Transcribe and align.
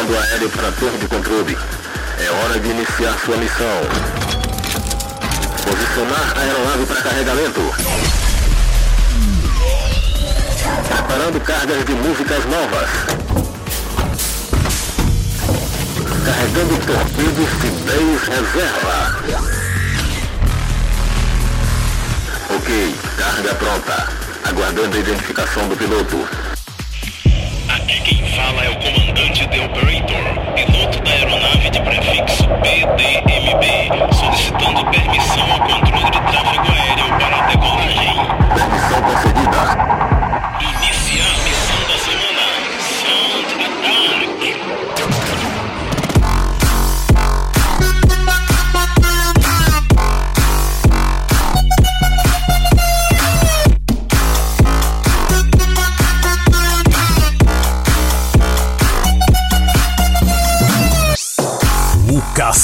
Comando 0.00 0.18
aéreo 0.18 0.48
para 0.48 0.72
torre 0.72 0.96
de 0.96 1.06
controle. 1.08 1.58
É 2.18 2.30
hora 2.30 2.58
de 2.58 2.70
iniciar 2.70 3.18
sua 3.22 3.36
missão. 3.36 3.80
Posicionar 5.62 6.32
a 6.36 6.40
aeronave 6.40 6.86
para 6.86 7.02
carregamento. 7.02 7.60
Preparando 10.88 11.40
cargas 11.40 11.84
de 11.84 11.92
músicas 11.92 12.44
novas. 12.46 12.88
Carregando 16.24 16.78
torpedos 16.86 17.50
de 17.60 17.70
10 17.84 18.22
reserva. 18.22 19.18
Ok, 22.56 22.94
carga 23.18 23.54
pronta. 23.54 24.08
Aguardando 24.48 24.96
a 24.96 25.00
identificação 25.00 25.68
do 25.68 25.76
piloto. 25.76 26.26
Aqui 27.68 28.00
quem 28.00 28.34
fala 28.34 28.64
é 28.64 28.70
o 28.70 28.76
comandante 28.76 28.99
The 29.50 29.64
Operator, 29.64 30.54
piloto 30.54 31.00
da 31.02 31.10
aeronave 31.10 31.70
de 31.70 31.80
prefixo 31.80 32.46
PDMB, 32.62 34.14
solicitando 34.14 34.86
permissão 34.92 35.42
ao 35.50 35.58
controle 35.58 36.04
de 36.04 36.20
tráfego 36.20 36.72
aéreo 36.72 37.08
para 37.18 37.36
a 37.36 37.46
decolagem. 37.48 38.14
Permissão 38.54 39.02
concedida. 39.02 39.60
Iniciar 40.60 41.49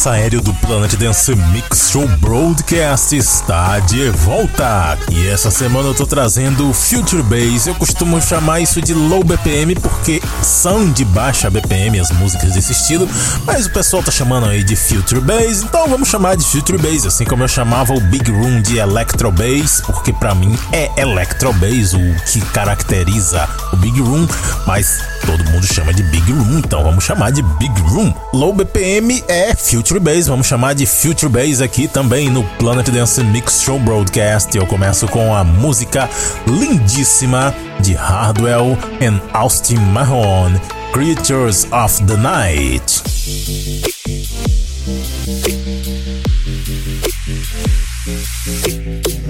Aéreo 0.06 0.40
do 0.40 0.54
Planet 0.54 0.94
Dance 0.94 1.34
Mix 1.34 1.90
Show 1.90 2.06
Broadcast 2.18 3.16
está 3.16 3.78
de 3.80 4.10
volta. 4.10 4.98
E 5.10 5.28
essa 5.28 5.50
semana 5.50 5.88
eu 5.88 5.94
tô 5.94 6.06
trazendo 6.06 6.72
Future 6.72 7.22
Bass. 7.22 7.66
Eu 7.66 7.74
costumo 7.74 8.20
chamar 8.20 8.60
isso 8.60 8.80
de 8.80 8.94
low 8.94 9.24
BPM 9.24 9.74
porque 9.74 10.22
são 10.42 10.90
de 10.90 11.04
baixa 11.04 11.50
BPM 11.50 11.98
as 11.98 12.10
músicas 12.10 12.54
desse 12.54 12.72
estilo, 12.72 13.08
mas 13.44 13.66
o 13.66 13.70
pessoal 13.70 14.02
tá 14.02 14.10
chamando 14.10 14.46
aí 14.46 14.62
de 14.62 14.76
Future 14.76 15.20
Bass, 15.20 15.62
então 15.62 15.88
vamos 15.88 16.08
chamar 16.08 16.36
de 16.36 16.44
Future 16.44 16.78
Bass, 16.78 17.06
assim 17.06 17.24
como 17.24 17.42
eu 17.42 17.48
chamava 17.48 17.94
o 17.94 18.00
Big 18.00 18.30
Room 18.30 18.60
de 18.60 18.78
Electro 18.78 19.30
Bass, 19.32 19.82
porque 19.86 20.12
para 20.12 20.34
mim 20.34 20.56
é 20.72 20.90
Electro 21.00 21.52
Bass 21.52 21.94
o 21.94 22.16
que 22.26 22.40
caracteriza 22.52 23.48
Big 23.86 24.00
Room, 24.00 24.26
mas 24.66 24.98
todo 25.24 25.44
mundo 25.44 25.64
chama 25.64 25.94
de 25.94 26.02
Big 26.02 26.32
Room, 26.32 26.58
então 26.58 26.82
vamos 26.82 27.04
chamar 27.04 27.30
de 27.30 27.40
Big 27.40 27.80
Room. 27.82 28.12
Low 28.32 28.52
BPM 28.52 29.22
é 29.28 29.54
Future 29.54 30.00
Bass, 30.00 30.26
vamos 30.26 30.48
chamar 30.48 30.74
de 30.74 30.84
Future 30.84 31.30
Bass 31.30 31.60
aqui 31.60 31.86
também 31.86 32.28
no 32.28 32.42
Planet 32.58 32.88
Dance 32.90 33.22
Mix 33.22 33.62
Show 33.62 33.78
Broadcast. 33.78 34.58
Eu 34.58 34.66
começo 34.66 35.06
com 35.06 35.32
a 35.32 35.44
música 35.44 36.10
lindíssima 36.48 37.54
de 37.78 37.94
Hardwell 37.94 38.76
and 39.00 39.20
Austin 39.32 39.76
Mahone, 39.76 40.60
Creatures 40.92 41.68
of 41.70 42.02
the 42.06 42.16
Night. 42.16 43.04
Planet 48.66 49.25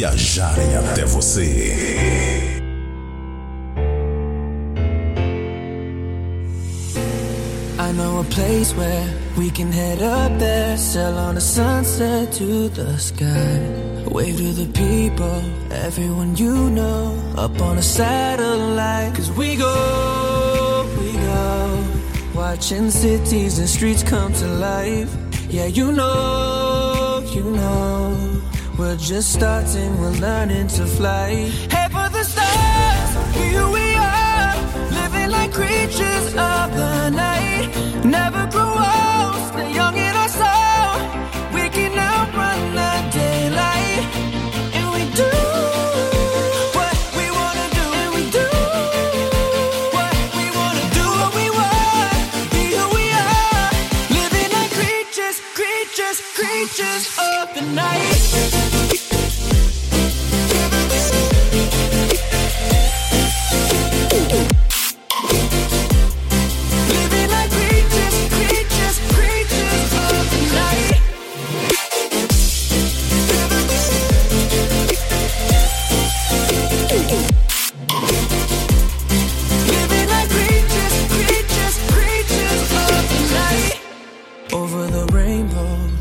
viajarem 0.00 0.76
até 0.78 1.04
você. 1.04 2.56
I 7.78 7.92
know 7.92 8.20
a 8.20 8.24
place 8.24 8.74
where 8.76 9.04
we 9.36 9.50
can 9.50 9.70
head 9.70 10.00
up 10.00 10.38
there, 10.38 10.78
sail 10.78 11.18
on 11.18 11.36
a 11.36 11.40
sunset 11.40 12.32
to 12.38 12.70
the 12.70 12.98
sky. 12.98 13.60
Wave 14.10 14.38
to 14.38 14.52
the 14.54 14.70
people, 14.72 15.42
everyone 15.70 16.34
you 16.34 16.70
know, 16.70 17.14
up 17.36 17.60
on 17.60 17.76
a 17.76 17.82
satellite. 17.82 19.14
Cause 19.14 19.30
we 19.32 19.56
go, 19.56 20.86
we 20.98 21.12
go, 21.12 21.84
watching 22.34 22.90
cities 22.90 23.58
and 23.58 23.68
streets 23.68 24.02
come 24.02 24.32
to 24.32 24.46
life. 24.46 25.14
Yeah, 25.50 25.66
you 25.66 25.92
know, 25.92 27.22
you 27.34 27.42
know, 27.42 27.99
we're 28.80 28.96
just 28.96 29.34
starting, 29.34 30.00
we're 30.00 30.18
learning 30.26 30.66
to 30.66 30.86
fly. 30.86 31.50
Head 31.70 31.92
for 31.92 32.08
the 32.08 32.24
stars, 32.24 33.34
here 33.36 33.68
we 33.68 33.94
are, 33.94 34.54
living 34.98 35.30
like 35.30 35.52
creatures 35.52 36.28
of 36.28 36.66
the 36.74 37.10
night. 37.10 37.29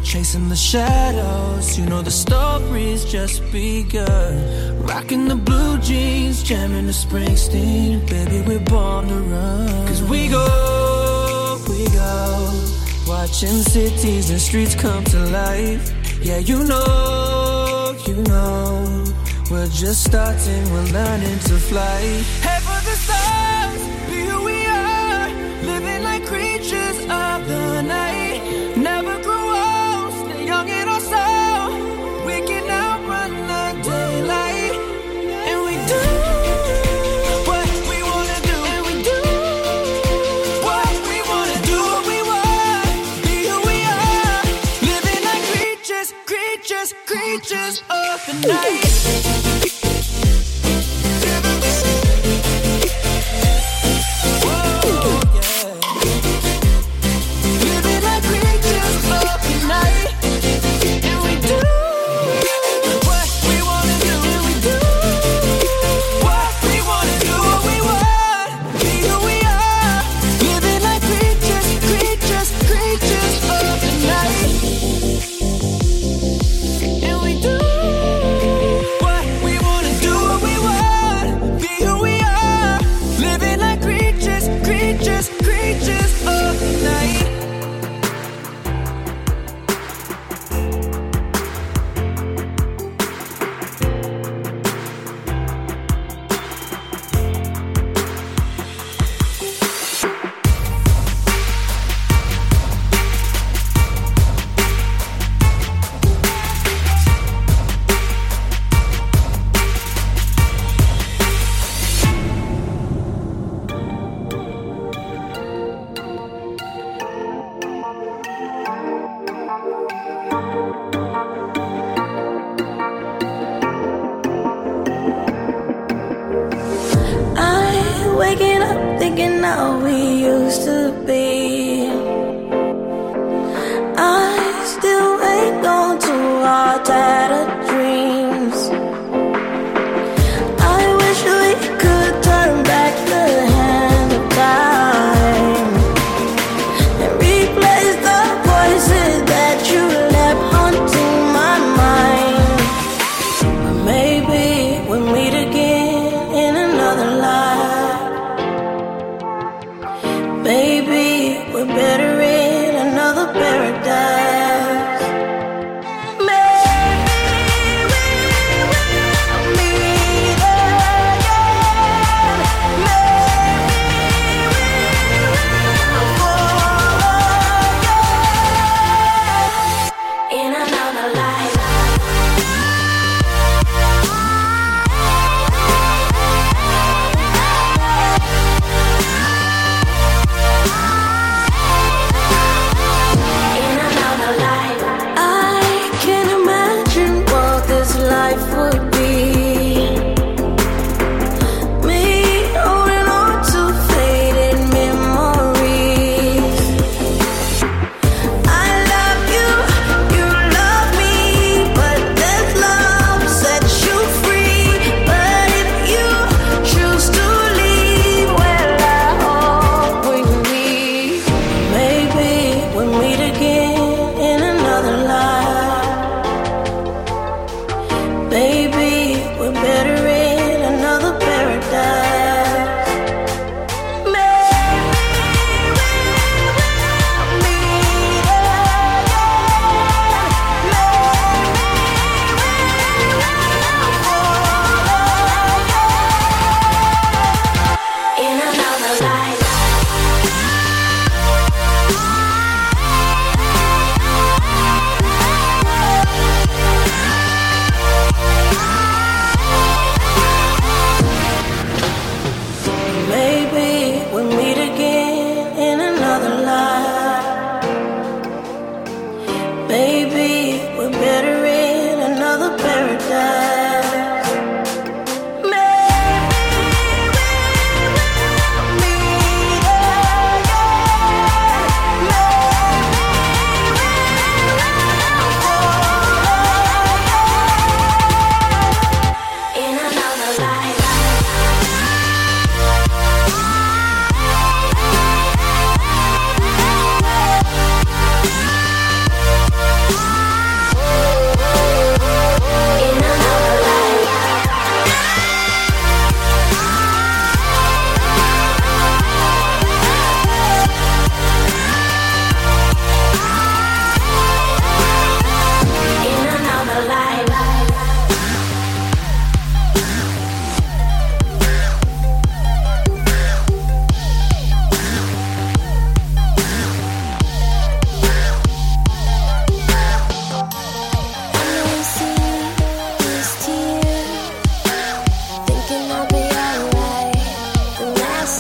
Chasing 0.09 0.49
the 0.49 0.55
shadows. 0.55 1.77
You 1.77 1.85
know 1.85 2.01
the 2.01 2.09
story's 2.09 3.05
just 3.05 3.43
begun. 3.51 4.81
Rocking 4.81 5.27
the 5.27 5.35
blue 5.35 5.77
jeans, 5.77 6.41
jamming 6.41 6.87
the 6.87 6.91
Springsteen. 6.91 8.09
Baby, 8.09 8.41
we're 8.47 8.59
born 8.59 9.07
to 9.07 9.19
run. 9.33 9.87
Cause 9.87 10.01
we 10.01 10.27
go, 10.27 11.61
we 11.69 11.85
go. 11.89 12.51
Watching 13.07 13.61
cities 13.73 14.31
and 14.31 14.41
streets 14.41 14.73
come 14.73 15.03
to 15.03 15.19
life. 15.27 15.93
Yeah, 16.23 16.39
you 16.39 16.63
know, 16.63 17.95
you 18.07 18.15
know. 18.23 19.05
We're 19.51 19.67
just 19.67 20.05
starting, 20.05 20.63
we're 20.71 20.91
learning 20.91 21.39
to 21.49 21.55
fly. 21.69 22.01
Head 22.41 22.58
night. 48.50 48.88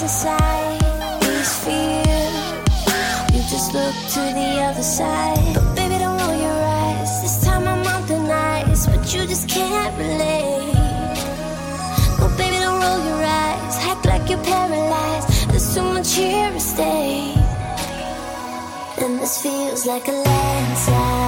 inside 0.09 0.79
these 1.21 1.53
fears. 1.63 2.33
You 3.33 3.41
just 3.53 3.73
look 3.75 3.95
to 4.15 4.21
the 4.39 4.49
other 4.67 4.81
side. 4.81 5.53
But 5.53 5.75
baby, 5.75 5.99
don't 5.99 6.17
roll 6.21 6.35
your 6.47 6.59
eyes. 6.81 7.21
This 7.21 7.43
time 7.45 7.67
I'm 7.67 7.85
on 7.85 8.07
the 8.07 8.17
nice, 8.17 8.87
but 8.87 9.03
you 9.13 9.27
just 9.27 9.47
can't 9.47 9.95
relate. 9.99 10.73
No, 12.19 12.25
baby, 12.39 12.57
don't 12.65 12.81
roll 12.85 13.01
your 13.09 13.21
eyes. 13.23 13.75
Act 13.91 14.05
like 14.07 14.27
you're 14.31 14.43
paralyzed. 14.43 15.27
There's 15.51 15.75
too 15.75 15.83
much 15.83 16.15
here 16.15 16.51
to 16.55 16.59
stay. 16.59 17.35
And 19.01 19.19
this 19.19 19.43
feels 19.43 19.85
like 19.85 20.07
a 20.07 20.11
landslide. 20.11 21.18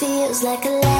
feels 0.00 0.42
like 0.42 0.64
a 0.64 0.70
lie. 0.70 0.99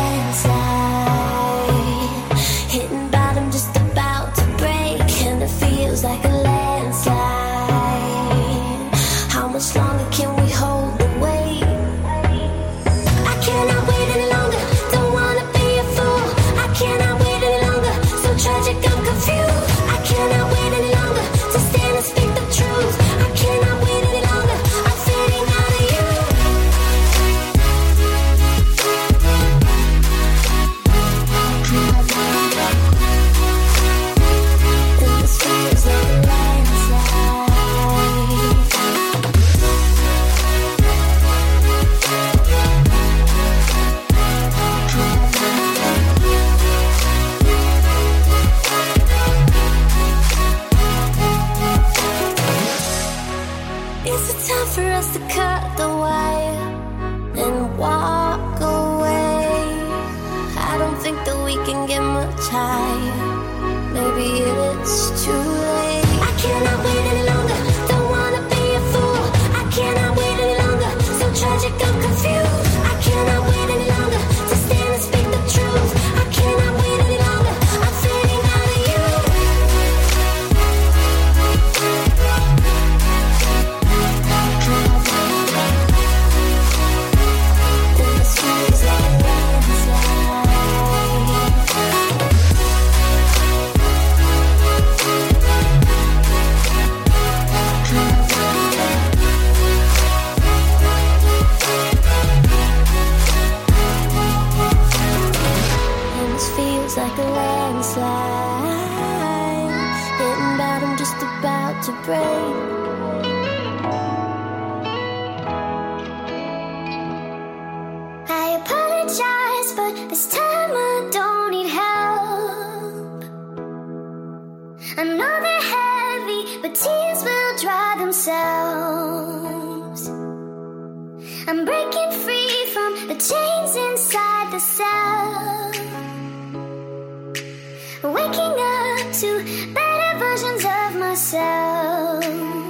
waking 138.03 138.57
up 138.59 139.13
to 139.13 139.75
better 139.75 140.19
versions 140.19 140.65
of 140.65 141.01
myself. 141.01 142.70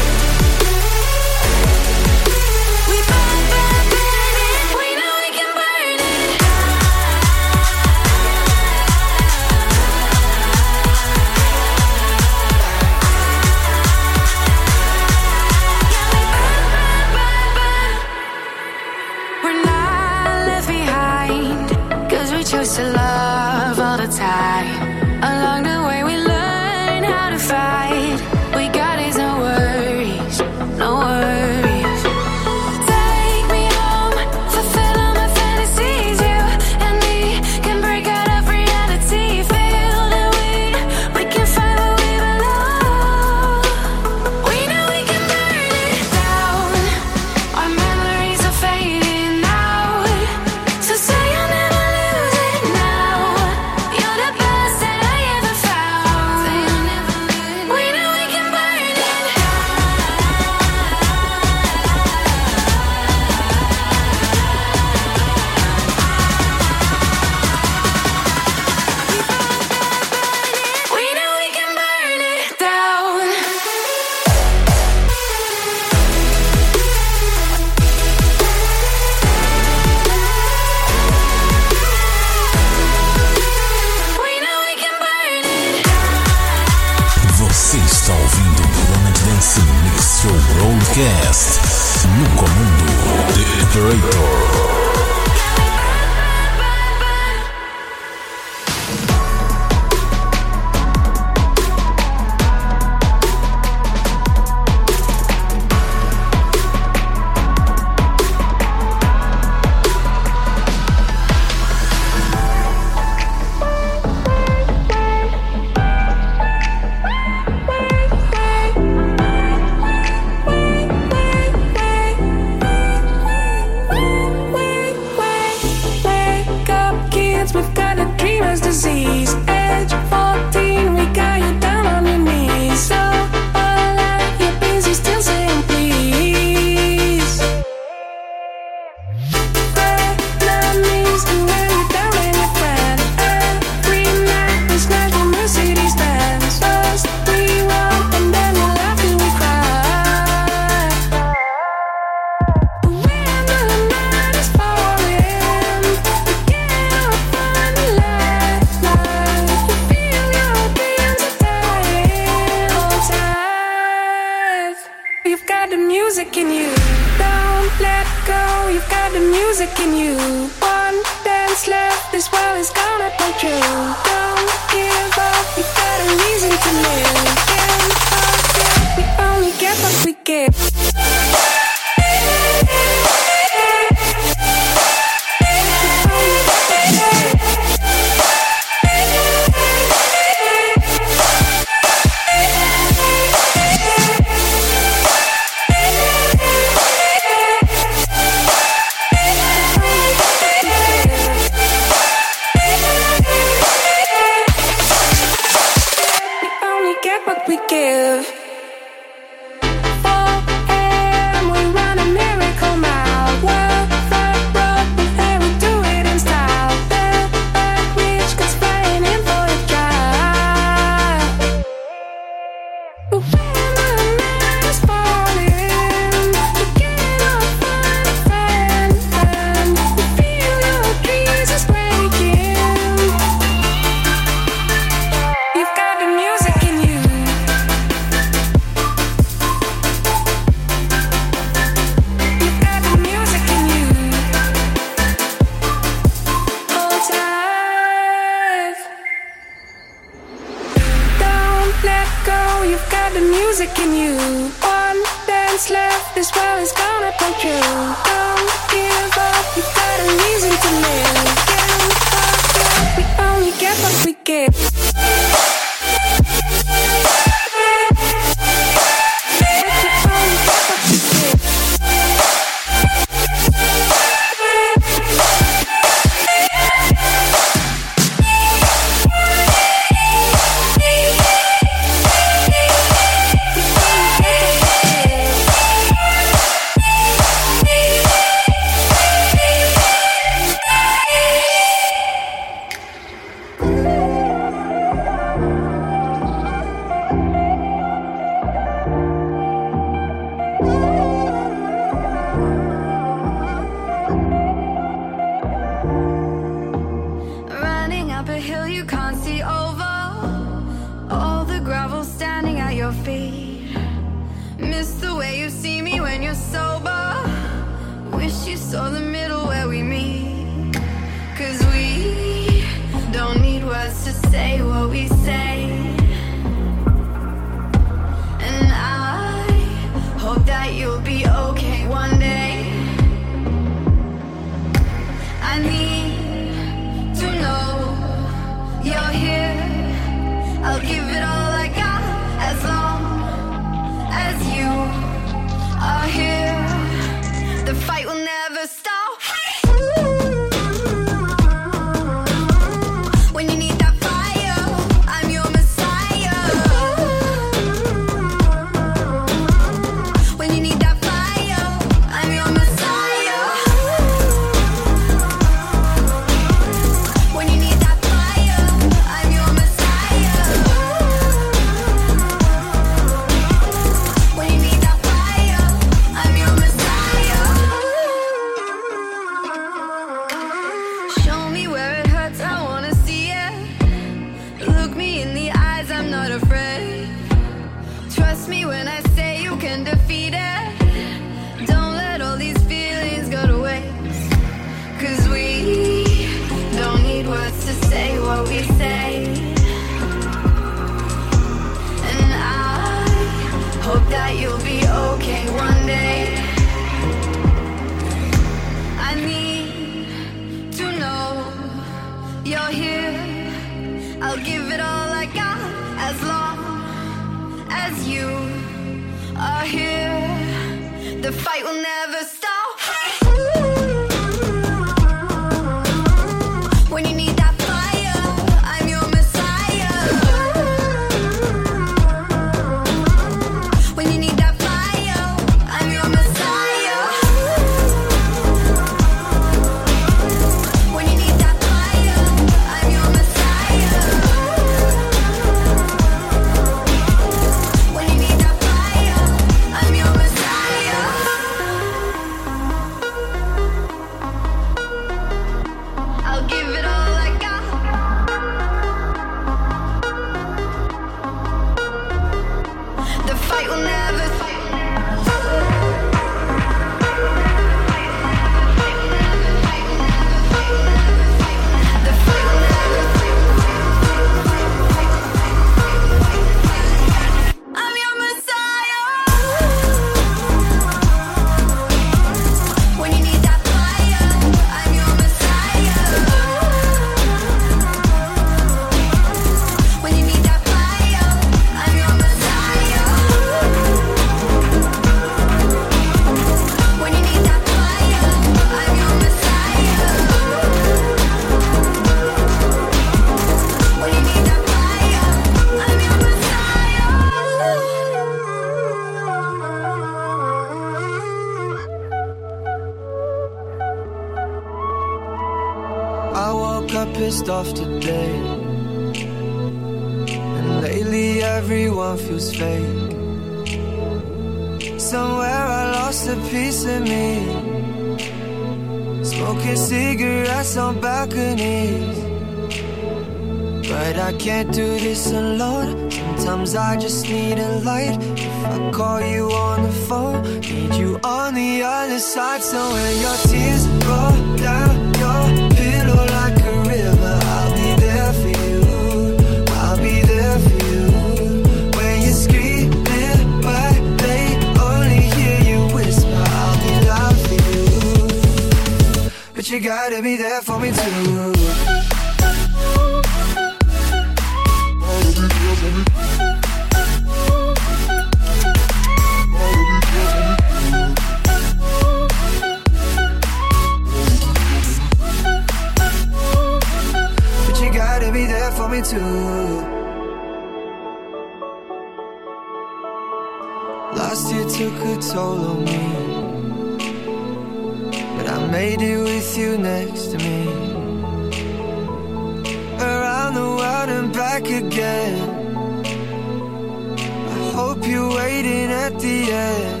hope 597.94 598.06
you're 598.08 598.34
waiting 598.34 598.90
at 598.90 599.18
the 599.20 599.52
end. 599.52 600.00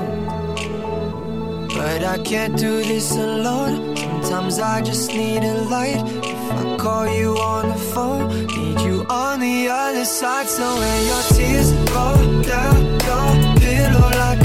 But 1.68 2.02
I 2.04 2.18
can't 2.24 2.56
do 2.56 2.82
this 2.82 3.12
alone. 3.12 3.96
Sometimes 4.22 4.58
I 4.58 4.82
just 4.82 5.08
need 5.10 5.42
a 5.44 5.54
light. 5.74 6.02
If 6.32 6.42
I 6.52 6.76
call 6.76 7.06
you 7.06 7.36
on 7.36 7.68
the 7.68 7.80
phone, 7.92 8.28
need 8.46 8.80
you 8.80 9.06
on 9.08 9.40
the 9.40 9.68
other 9.68 10.04
side. 10.04 10.48
So 10.48 10.64
when 10.80 11.06
your 11.10 11.22
tears 11.34 11.72
roll 11.94 12.42
down 12.42 12.76
your 13.08 13.30
pillow 13.60 14.08
like 14.22 14.43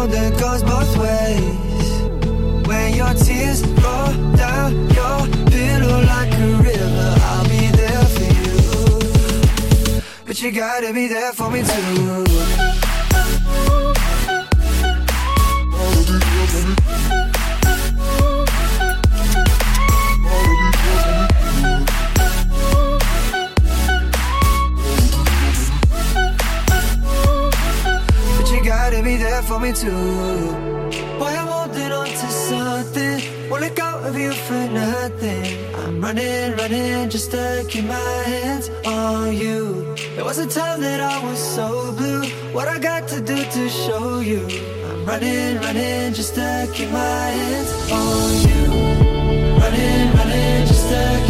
road 0.00 0.10
that 0.10 0.38
goes 0.38 0.62
both 0.62 0.96
ways. 0.98 2.66
When 2.66 2.94
your 2.94 3.14
tears 3.14 3.62
roll 3.84 4.12
down 4.36 4.72
your 4.90 5.26
pillow 5.50 6.02
like 6.04 6.32
a 6.32 6.46
river, 6.62 7.14
I'll 7.28 7.48
be 7.48 7.66
there 7.80 8.04
for 8.14 8.28
you. 8.40 10.02
But 10.26 10.40
you 10.42 10.50
gotta 10.52 10.92
be 10.92 11.08
there 11.08 11.32
for 11.32 11.50
me 11.50 11.62
too. 11.62 12.59
Me 29.60 29.72
too. 29.72 29.90
Boy, 31.18 31.32
I'm 31.40 31.46
holding 31.46 31.92
on 31.92 32.06
to 32.06 32.28
something. 32.48 33.50
Won't 33.50 33.62
let 33.62 33.76
go 33.76 33.88
of 34.08 34.16
you 34.18 34.32
for 34.32 34.66
nothing. 34.68 35.44
I'm 35.74 36.00
running, 36.00 36.56
running 36.56 37.10
just 37.10 37.30
to 37.32 37.64
keep 37.68 37.84
my 37.84 38.22
hands 38.32 38.70
on 38.86 39.36
you. 39.36 39.94
There 40.16 40.24
was 40.24 40.38
a 40.38 40.46
time 40.46 40.80
that 40.80 41.00
I 41.00 41.22
was 41.22 41.38
so 41.38 41.92
blue. 41.92 42.24
What 42.54 42.68
I 42.68 42.78
got 42.78 43.06
to 43.08 43.20
do 43.20 43.36
to 43.36 43.68
show 43.68 44.20
you? 44.20 44.46
I'm 44.88 45.04
running, 45.04 45.56
running 45.58 46.14
just 46.14 46.34
to 46.36 46.68
keep 46.72 46.90
my 46.90 47.26
hands 47.40 47.70
on 47.92 48.30
you. 48.48 48.64
Running, 49.60 50.12
running 50.16 50.66
just 50.66 50.88
to 50.88 51.29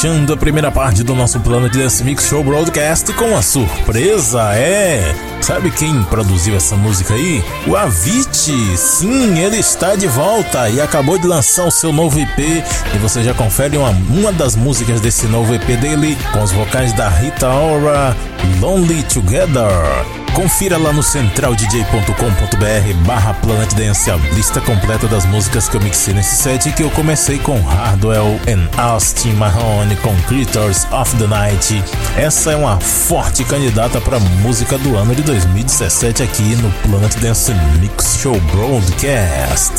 Fechando 0.00 0.32
a 0.32 0.36
primeira 0.36 0.70
parte 0.70 1.02
do 1.02 1.14
nosso 1.14 1.38
plano 1.40 1.68
de 1.68 1.78
Dance 1.78 2.02
Mix 2.02 2.26
Show 2.26 2.42
Broadcast 2.42 3.12
com 3.12 3.36
a 3.36 3.42
surpresa 3.42 4.54
é. 4.54 5.14
Sabe 5.42 5.70
quem 5.70 6.02
produziu 6.04 6.56
essa 6.56 6.74
música 6.74 7.12
aí? 7.12 7.44
O 7.66 7.76
Avicii! 7.76 8.78
Sim, 8.78 9.38
ele 9.38 9.58
está 9.58 9.96
de 9.96 10.06
volta 10.06 10.70
e 10.70 10.80
acabou 10.80 11.18
de 11.18 11.26
lançar 11.26 11.66
o 11.66 11.70
seu 11.70 11.92
novo 11.92 12.18
EP. 12.18 12.64
E 12.94 12.98
você 12.98 13.22
já 13.22 13.34
confere 13.34 13.76
uma, 13.76 13.90
uma 13.90 14.32
das 14.32 14.56
músicas 14.56 15.02
desse 15.02 15.26
novo 15.26 15.54
EP 15.54 15.66
dele 15.78 16.16
com 16.32 16.42
os 16.42 16.50
vocais 16.50 16.94
da 16.94 17.06
Rita 17.10 17.48
Ora, 17.48 18.16
Lonely 18.58 19.02
Together. 19.02 20.19
Confira 20.34 20.78
lá 20.78 20.92
no 20.92 21.02
centraldj.com.br 21.02 23.06
barra 23.06 23.34
Planet 23.34 23.74
Dance 23.74 24.10
a 24.10 24.16
lista 24.34 24.60
completa 24.60 25.06
das 25.08 25.26
músicas 25.26 25.68
que 25.68 25.76
eu 25.76 25.80
mixei 25.80 26.14
nesse 26.14 26.42
set 26.42 26.72
que 26.72 26.82
eu 26.82 26.90
comecei 26.90 27.38
com 27.38 27.60
Hardwell 27.60 28.40
and 28.48 28.68
Austin 28.80 29.32
Mahone 29.32 29.96
com 29.96 30.14
Creatures 30.22 30.86
of 30.92 31.14
the 31.16 31.26
Night. 31.26 31.82
Essa 32.16 32.52
é 32.52 32.56
uma 32.56 32.78
forte 32.80 33.44
candidata 33.44 34.00
para 34.00 34.20
música 34.20 34.78
do 34.78 34.96
ano 34.96 35.14
de 35.14 35.22
2017 35.22 36.22
aqui 36.22 36.56
no 36.56 36.70
Planet 36.82 37.14
Dance 37.16 37.52
Mix 37.80 38.16
Show 38.16 38.40
Broadcast. 38.52 39.74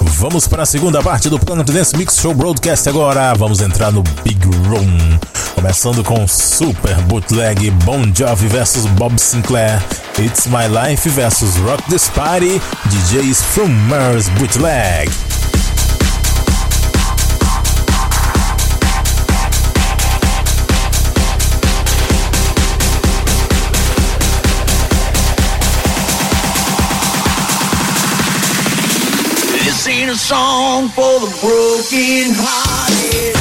Vamos 0.00 0.46
para 0.46 0.62
a 0.62 0.66
segunda 0.66 1.02
parte 1.02 1.28
do 1.28 1.38
Planet 1.38 1.70
Dance 1.70 1.96
Mix 1.96 2.18
Show 2.20 2.34
Broadcast 2.34 2.88
agora. 2.88 3.34
Vamos 3.34 3.60
entrar 3.60 3.92
no 3.92 4.02
Big 4.22 4.40
Room. 4.68 5.18
Começando 5.54 6.04
com 6.04 6.26
Super 6.28 6.96
Bootleg 7.02 7.70
Bon 7.84 8.02
Jovi 8.14 8.48
vs 8.48 8.86
Bob 8.98 9.18
Sinclair. 9.18 9.82
It's 10.18 10.46
My 10.46 10.66
Life 10.68 11.08
vs 11.08 11.56
Rock 11.58 11.82
This 11.88 12.08
Party. 12.10 12.60
DJs 12.88 13.42
from 13.42 13.68
Mars 13.88 14.28
Bootleg. 14.30 15.35
A 30.04 30.14
song 30.14 30.88
for 30.88 31.20
the 31.20 31.38
broken 31.40 32.34
hearted. 32.36 33.35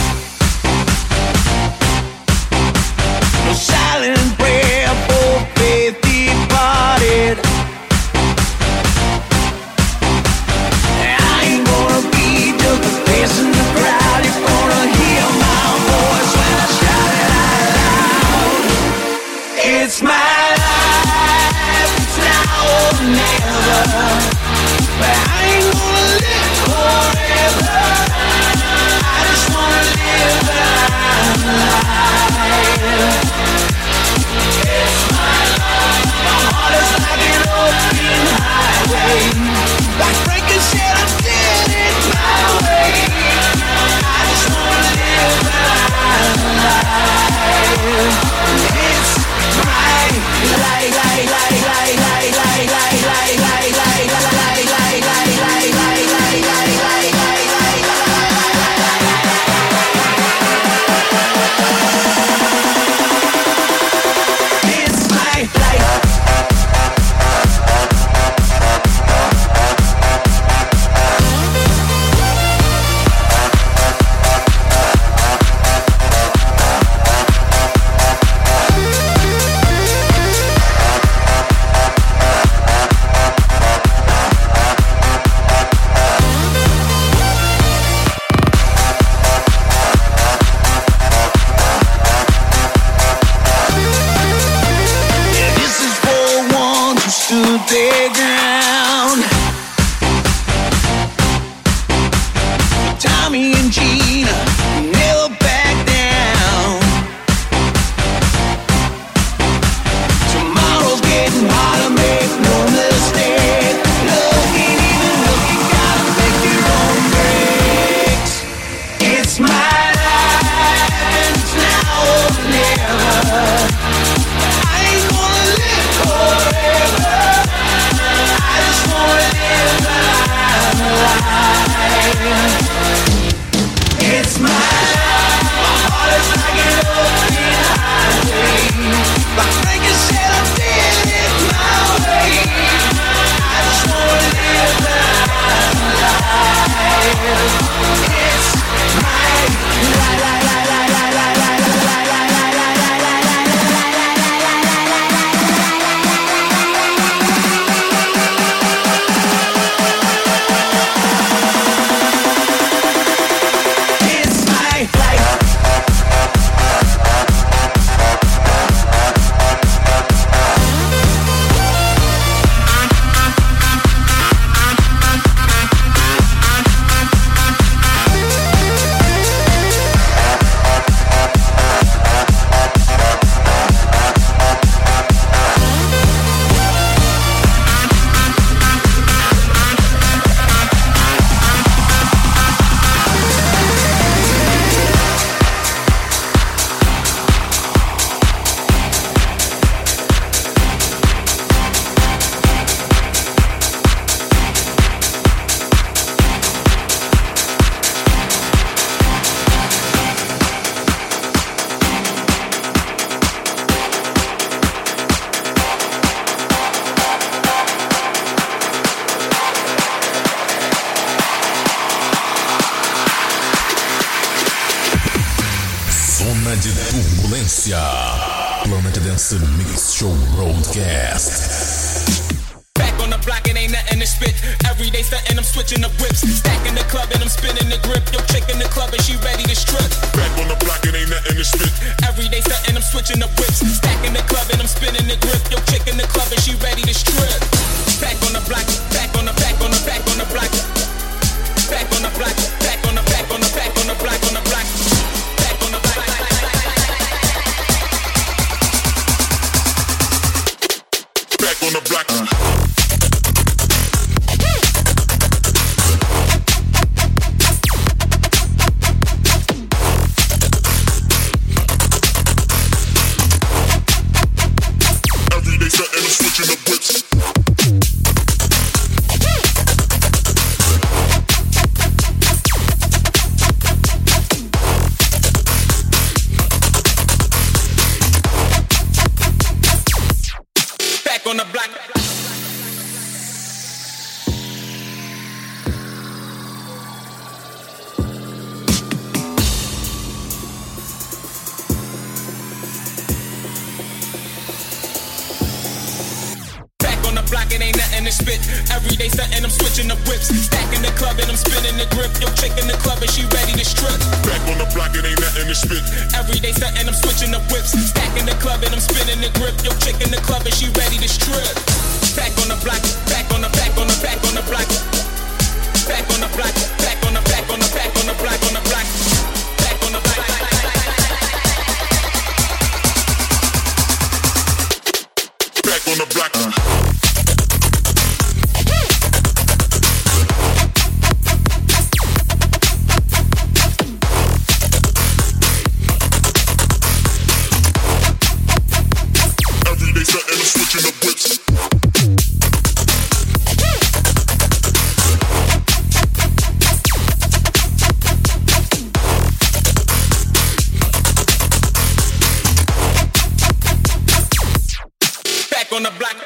On 365.76 365.84
the 365.84 365.92
block. 366.00 366.25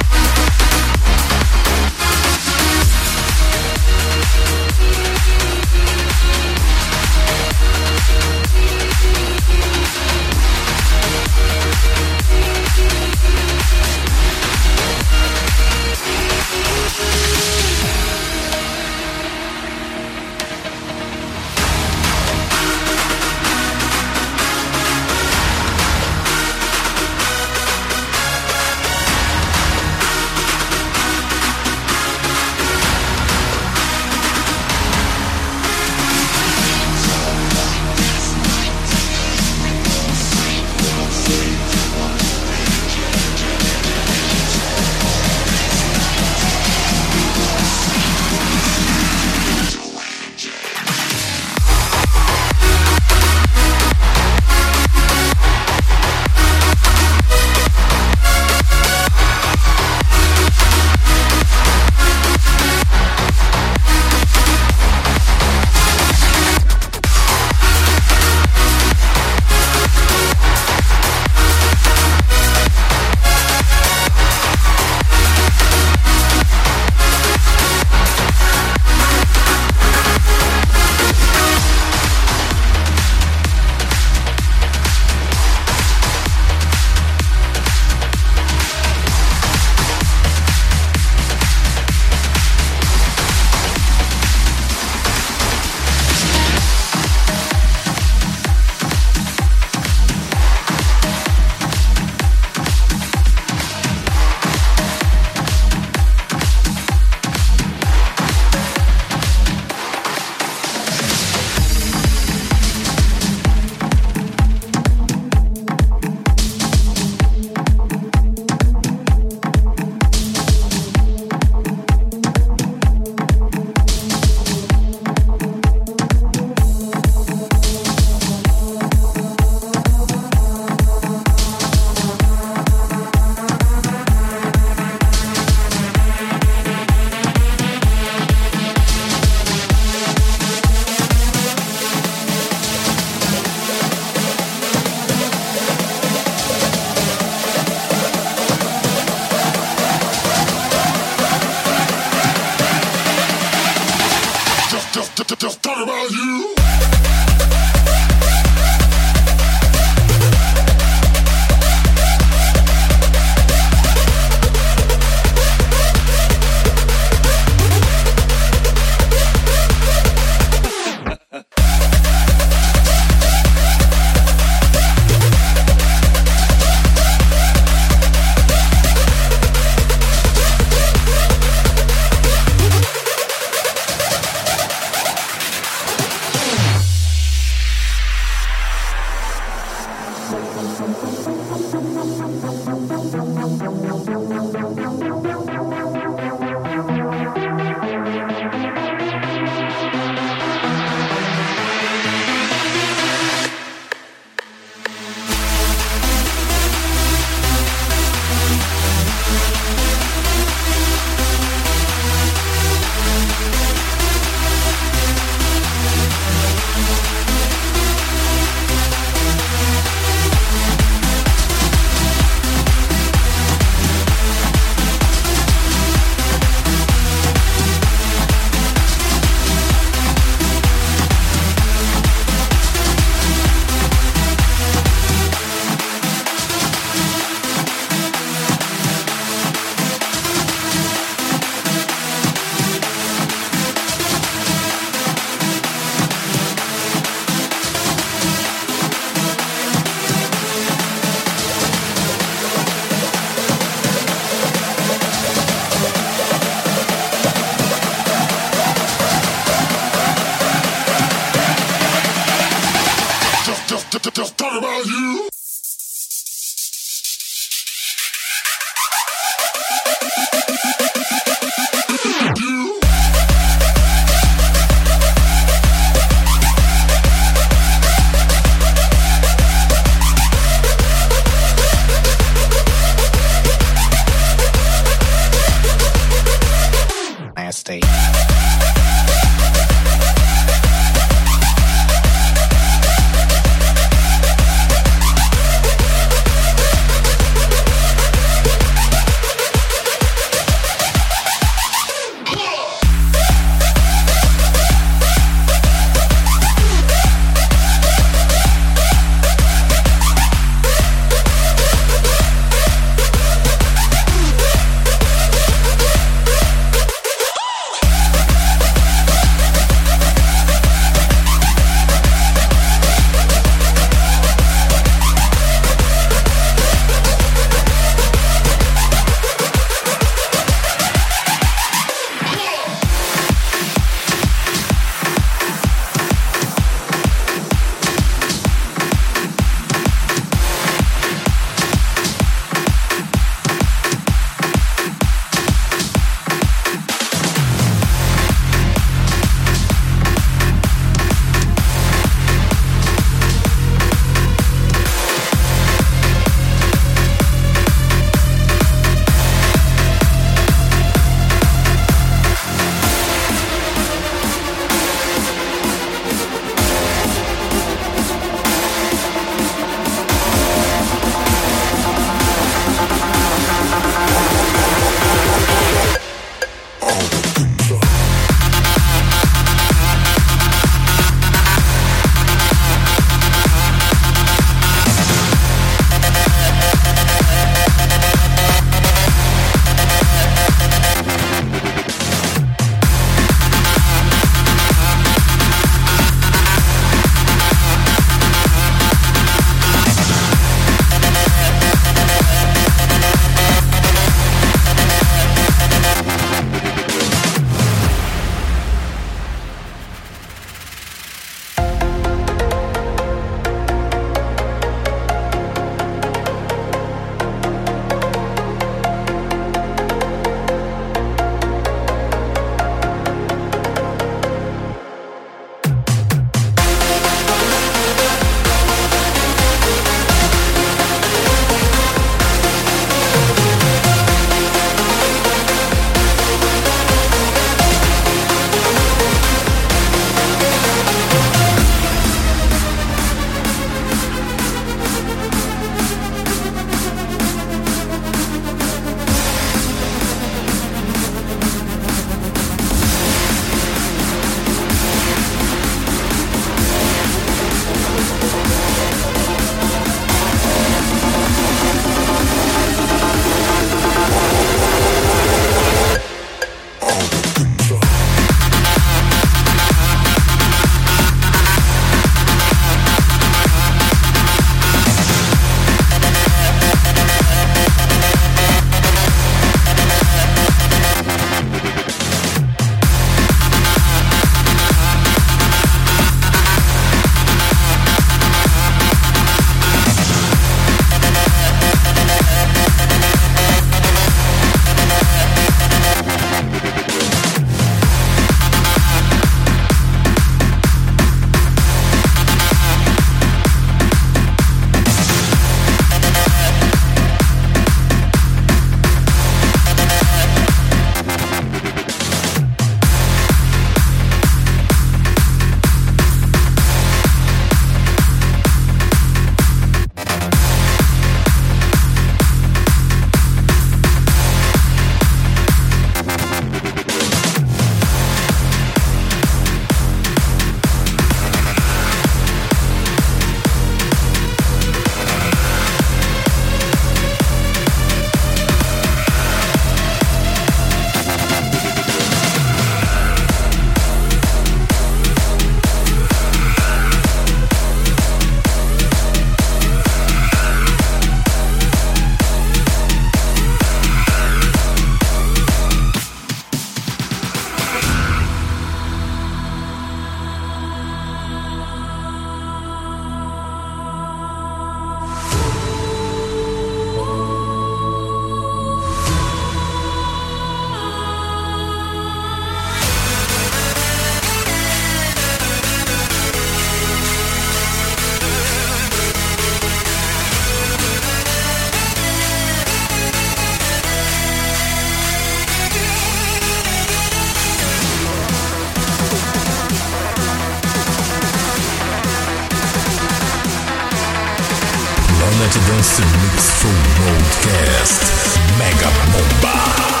Dance 595.81 595.99
Mix 595.99 596.61
Show 596.61 596.69
Broadcast. 596.95 598.37
Mega 598.59 598.91
Bomba. 599.11 600.00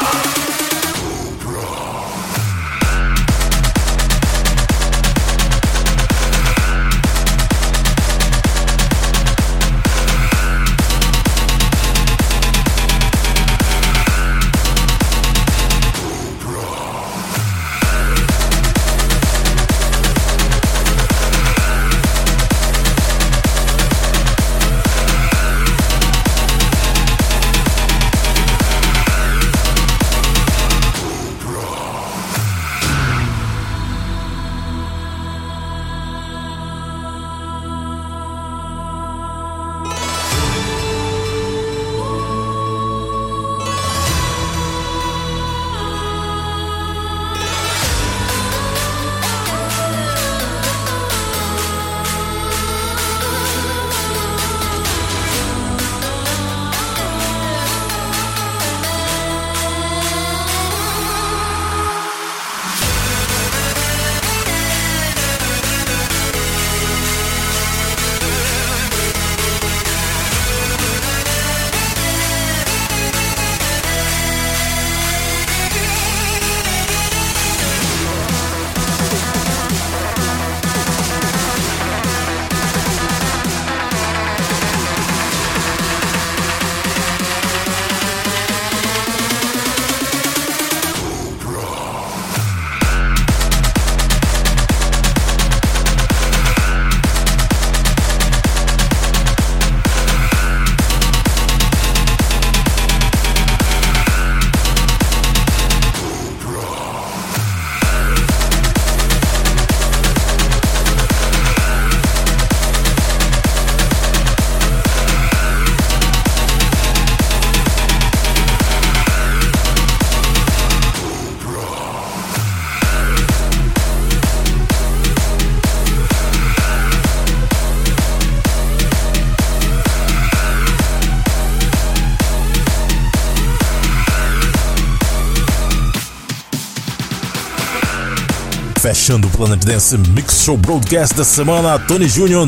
Fechando 139.01 139.27
o 139.27 139.31
Planet 139.31 139.65
Dance 139.65 139.97
Mix 139.97 140.43
Show 140.43 140.55
Broadcast 140.55 141.15
da 141.15 141.25
semana, 141.25 141.79
Tony 141.79 142.05
Jr. 142.05 142.47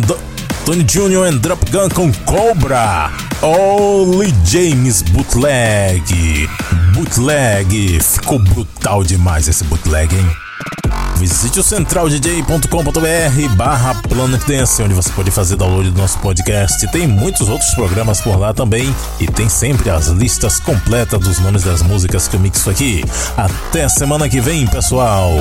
Tony 0.64 0.84
Jr. 0.84 1.24
and 1.26 1.38
Drop 1.38 1.72
Gun 1.72 1.90
com 1.90 2.14
Cobra. 2.26 3.10
Only 3.42 4.32
James 4.46 5.02
Bootleg. 5.02 6.48
Bootleg. 6.94 8.00
Ficou 8.00 8.38
brutal 8.38 9.04
demais 9.04 9.48
esse 9.48 9.64
bootleg, 9.64 10.16
hein? 10.16 10.30
Visite 11.18 11.60
o 11.60 11.64
centraldj.com.br 11.64 13.56
barra 13.56 13.96
Planet 14.08 14.46
Dance, 14.46 14.84
onde 14.84 14.94
você 14.94 15.10
pode 15.10 15.32
fazer 15.32 15.56
download 15.56 15.90
do 15.90 16.00
nosso 16.00 16.20
podcast. 16.20 16.86
Tem 16.92 17.08
muitos 17.08 17.50
outros 17.50 17.74
programas 17.74 18.22
por 18.22 18.38
lá 18.38 18.54
também. 18.54 18.96
E 19.20 19.26
tem 19.26 19.50
sempre 19.50 19.90
as 19.90 20.10
listas 20.10 20.60
completas 20.60 21.20
dos 21.20 21.40
nomes 21.40 21.64
das 21.64 21.82
músicas 21.82 22.28
que 22.28 22.36
eu 22.36 22.40
mixo 22.40 22.70
aqui. 22.70 23.04
Até 23.36 23.90
semana 23.90 24.30
que 24.30 24.40
vem, 24.40 24.68
pessoal! 24.68 25.32